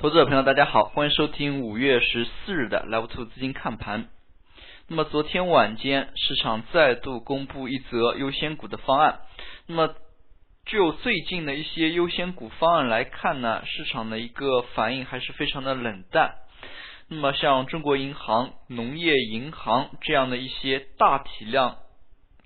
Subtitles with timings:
[0.00, 4.06] 投资者朋友，大家好，欢迎收听五月十四日的 Level Two 资金看盘。
[4.86, 9.22] 那么昨天晚间，市场再度公布一则优先股的方案。
[9.66, 9.96] 那么
[10.64, 16.36] 就最近的一些优先股方案来看呢，市场的一个反应还是非常的冷淡。
[17.08, 21.78] 那么像中国银行、农业银行这样的一些大体量。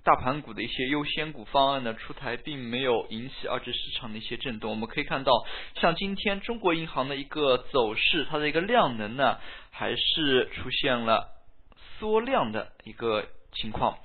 [0.03, 4.69] 大盘股的一些优先股方案呢出台，并没有引起二级市场的一些震动。
[4.69, 5.31] 我们可以看到，
[5.75, 9.39] 像今天中国银行的一个走势，它的一个量能呢，
[9.71, 11.29] 还是出现了
[11.97, 13.97] 缩量的一个情况。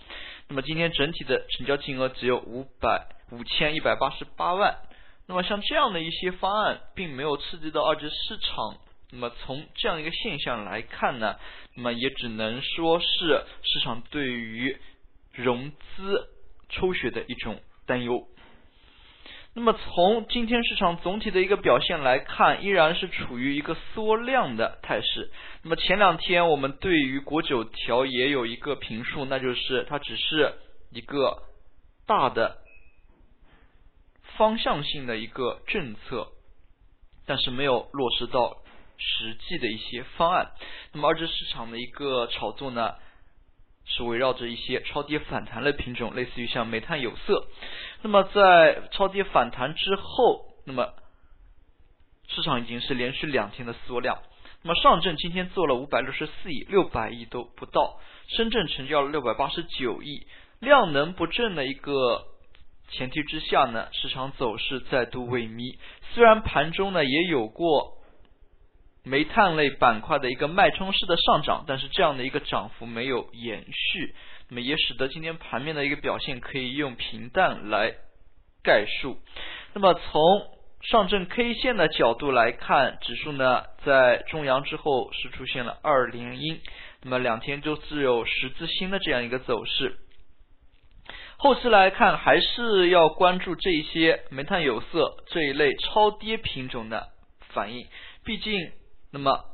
[0.47, 4.77] 那么今天整体的成交金额只有五百五千一百八十八万。
[5.27, 8.77] 那么像这样的一些方案，并没有刺激到二级市场。
[9.11, 11.35] 那么从这样一个现象来看呢，
[11.75, 14.81] 那么也只能说是市场对于。
[15.39, 16.29] 融资
[16.69, 18.27] 抽血的一种担忧。
[19.55, 25.31] 那么从今天市场总体的一个表现来看，依然是处于一个缩量的态势。
[25.63, 30.55] 那么前两天我们对于国九条也有一个评述，那就是它只是
[30.91, 31.43] 一个
[32.07, 32.59] 大的
[34.37, 36.29] 方向性的一个政策，
[37.27, 38.59] 但是没有落实到
[38.97, 40.53] 实际的一些方案。
[40.93, 42.95] 那么二级市场的一个炒作呢？
[43.89, 47.47] 是围绕着一些超跌反弹的品种，类似于像煤炭、有色。
[48.03, 50.93] 那么在超跌反弹之后，那么
[52.29, 54.19] 市场已经是连续两天的缩量。
[54.63, 60.27] 那么上证今天做了五百六十四亿，六百亿都不到；深圳成交了六百八十九亿，
[60.61, 62.27] 量能不振的一个
[62.91, 65.79] 前提之下呢，市场走势再度萎靡。
[66.15, 67.98] 虽然盘中呢也有过。
[69.09, 74.15] 煤炭类板块的一个脉冲式的上涨，但是这样的一个涨幅没有延续，
[74.51, 77.95] 那么也使得今天盘面的一个表现可以用平淡来
[78.63, 79.19] 概述。
[79.73, 80.23] 那么从
[80.83, 86.61] 上证 K 线的角度来看，指数呢在中阳之后是出现了二连阴，
[87.03, 89.97] 那么两天就是有十字星的这样一个走势。
[91.39, 97.09] 后期来看，还是要关注这一些煤炭、有色这一类超跌品种的
[97.55, 97.87] 反应，
[98.23, 98.73] 毕竟。
[99.11, 99.45] 那么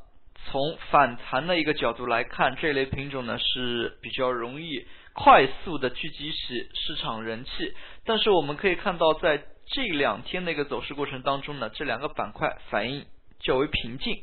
[0.46, 7.74] 从反弹的一个角度来看，这类品种呢是比较容易快速的聚集起市场人气。
[8.04, 13.06] 但是我们可以看到，在这两天的一个走势过程当中呢，这两个板块反应
[13.40, 14.22] 较为平静。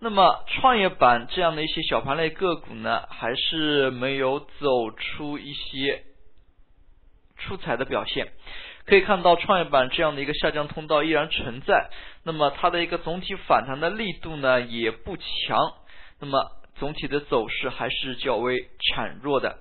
[0.00, 6.04] 那么创业板这样的一些小盘类个股呢，还是没有走出一些
[7.36, 8.32] 出彩的表现。
[8.86, 11.88] 可以看到创业板这样的一个下降通道依然存在，
[12.22, 15.72] 那么它的一个总体反弹的力度呢也不强，
[16.20, 19.58] 那么总体的走势还是较为孱弱的。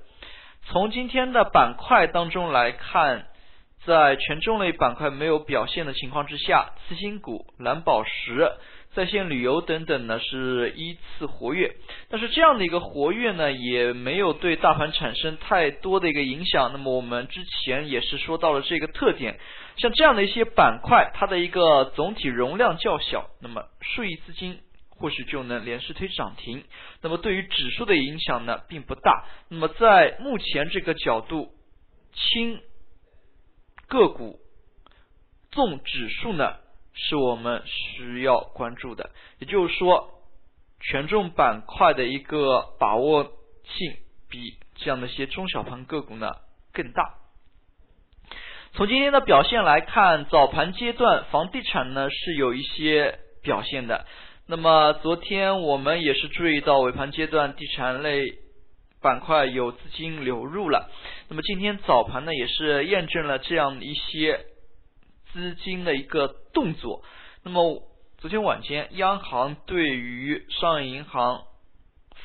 [0.65, 3.27] 从今天的板块当中来看，
[3.85, 8.51] 在权重类板块没有表现的情况之下，次新股、蓝宝石。
[8.95, 11.75] 在线旅游等等呢是依次活跃，
[12.09, 16.71] 但是这样的一个活跃呢也没有对大盘产生太多的一个影响。
[16.71, 19.39] 那么我们之前也是说到了这个特点，
[19.77, 24.59] 像这样的一些板块，它的一个总体容量较小，那么数亿资金
[24.89, 26.63] 或许就能连续推涨停，
[27.01, 29.25] 那么对于指数的影响呢并不大。
[29.49, 31.51] 那么在目前这个角度，
[32.13, 32.61] 轻
[33.87, 34.39] 个股
[35.49, 36.57] 重指数呢？
[36.95, 39.09] 是我们需要关注的，
[39.39, 40.21] 也就是说，
[40.79, 43.97] 权重板块的一个把握性
[44.29, 46.29] 比这样的一些中小盘个股呢
[46.71, 47.15] 更大。
[48.73, 54.05] 从今天的表现来看，早盘阶段房地产呢是有一些表现的。
[54.45, 58.23] 那么昨天我们也是注意到尾盘阶段地产类
[59.01, 60.91] 板块有资金流入了。
[61.29, 64.45] 那么今天早盘呢也是验证了这样一些。
[65.33, 67.03] 资金的一个动作。
[67.43, 67.83] 那么
[68.19, 71.43] 昨天晚间，央行对于商业银行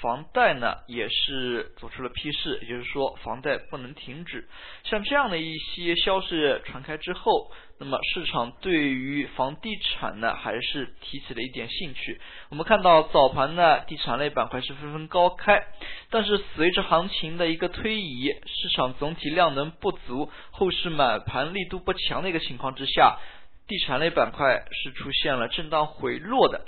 [0.00, 4.48] 房贷呢，也是做出了批示，也就是说房贷不能停止。
[4.84, 7.50] 像这样的一些消息传开之后。
[7.80, 12.20] 那么市场对于房地产呢，还是提起了一点兴趣。
[12.50, 15.64] 我们看到早盘呢，地产类板块是纷纷高开，
[16.10, 23.20] 但是随着行情的一个推移，市场总体量能不足，后市买盘力度不强的一个情况之下，
[23.68, 26.64] 地产类板块是出现了震荡回落的。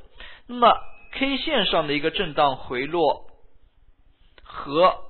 [0.46, 0.72] 那么
[1.14, 3.26] K 线上的一个震荡回落
[4.52, 5.00] 和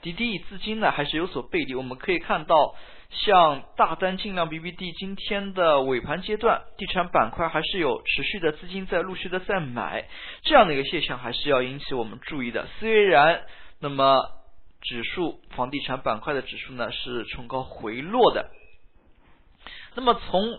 [0.00, 1.74] 滴滴资金呢，还是有所背离。
[1.74, 2.74] 我们可以看到。
[3.14, 10.08] 像大单进量 BBD，今天的尾盘阶段，地产板块还是有持续的资金在陆续的在买，
[10.44, 12.66] 这样的一个现象还是要引起我们注意的。
[12.80, 13.42] 虽然
[13.80, 14.16] 那么
[14.80, 18.48] 指数房地产板块的指数呢是冲高回落的，
[19.94, 20.58] 那么从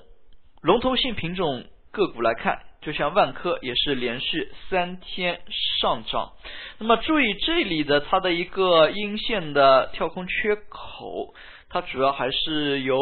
[0.62, 5.42] 龙头性品种个股来看，就像万科也是连续三天
[5.82, 6.34] 上涨。
[6.80, 11.34] 那么注意这里的它的一个阴线的跳空缺口，
[11.70, 13.00] 它主要还是由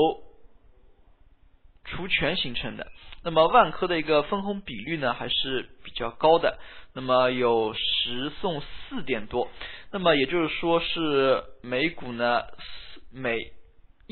[1.86, 2.88] 除权形成的。
[3.24, 6.58] 那么万科的一个分红比率呢还是比较高的，
[6.96, 9.48] 那么有十送四点多。
[9.92, 12.42] 那么也就是说是每股呢
[13.12, 13.52] 每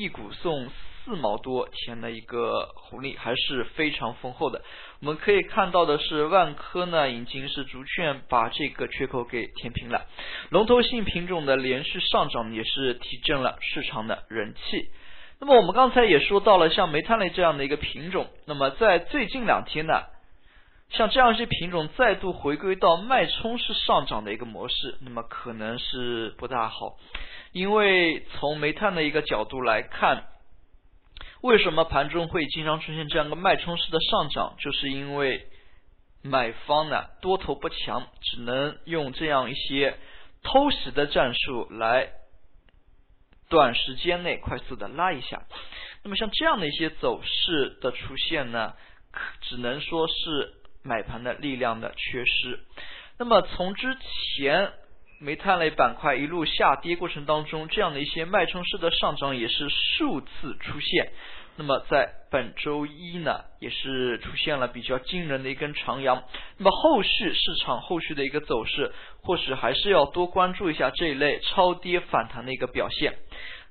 [0.00, 0.68] 一股送。
[1.02, 4.62] 四毛多钱的一个红利还是非常丰厚的。
[5.00, 10.06] 我们可以看到的是，万科呢已经是逐渐把这个缺口给填平了。
[10.50, 14.90] 龙头性品种的连续上涨也是提振了市场的人气。
[15.40, 20.02] 那么我们刚才也说到了，像煤炭类这样的一个品种，那么在最近两天呢，
[20.90, 26.96] 像这样一些品种再度回归到脉冲式上涨的一个模式，那么可能是不大好，
[27.52, 30.24] 因为从煤炭的一个角度来看。
[31.42, 34.56] 为什么盘中会经常出现这样个脉冲式的上涨？
[34.58, 35.46] 就是因为
[36.22, 39.96] 买方呢多头不强，只能用这样一些
[40.42, 42.10] 偷袭的战术来
[43.48, 45.44] 短时间内快速的拉一下。
[46.04, 48.74] 那么像这样的一些走势的出现呢，
[49.40, 52.60] 只能说是买盘的力量的缺失。
[53.18, 53.96] 那么从之
[54.36, 54.72] 前。
[55.22, 61.12] 煤炭类板块一路下跌过程当中，这样的一些脉冲式的上涨也是数次出现。
[61.56, 66.24] 那么在本周一呢，也是出现了比较惊人的一根长阳。
[66.56, 73.18] 那么后续市场后续的一个走势，或许还是要多关注一下这一类超跌反弹的一个表现。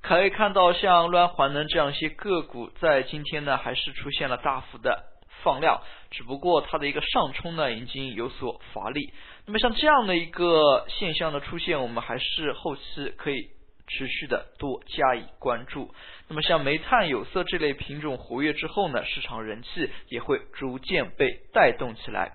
[0.03, 5.05] 可以看到，像乱环能这样一些个股，在今天呢，还是出现了大幅的。
[5.44, 5.81] 放量，
[6.12, 9.13] 只不过它的一个上冲呢已经有所乏力。
[9.45, 13.50] 那么像这样的一个现象的出现，我们还是后期可以
[13.88, 15.94] 持续的多加以关注。
[16.27, 22.33] 那么像煤炭、有色这类品种活跃之后呢，市场人气也会逐渐被带动起来。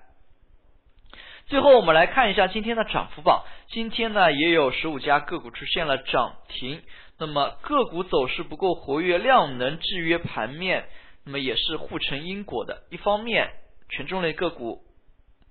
[1.47, 6.81] 最后我们来看一下今天的涨幅榜，今天呢也有十五家个股出现了涨停。
[7.17, 10.89] 那么个股走势不够活跃，量能制约盘面。
[11.25, 13.51] 那么也是互成因果的，一方面
[13.89, 14.83] 权重类个股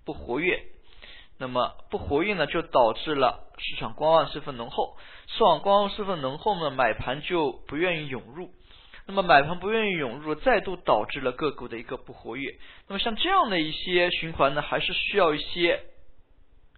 [0.05, 0.63] 不活跃，
[1.39, 8.51] 那么不活跃呢，就导致了市场观望气氛浓厚，市场观望气氛浓厚呢，买盘就不愿意涌入，
[9.07, 12.57] 那么买盘不愿意涌入，再度导致了个股的一个不活跃。
[12.87, 15.83] 那么像这样的一些循环呢，还是需要一些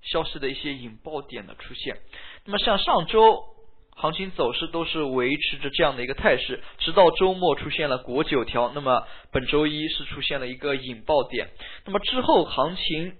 [0.03, 1.99] 消息的一些引爆点的出现。
[2.47, 3.56] 那么像上周。
[3.99, 11.49] 行情走势都是维持着这样的一个态势，直到周末出现了国九条，那么本周一是出现了一个引爆点，
[11.87, 13.15] 那么之后行情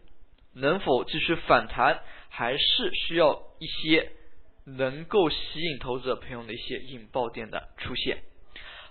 [0.55, 4.13] 能否继续反弹，还是需要一些
[4.67, 8.19] 能够吸引投资者朋友的一些引爆点的出现。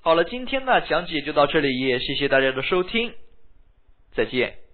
[0.02, 3.14] 好了，今天的讲解就到这里，也谢谢大家的收听，
[4.16, 4.65] 再见。